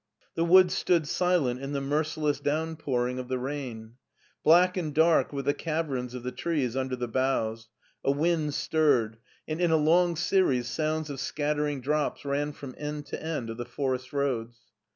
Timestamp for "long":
9.77-10.15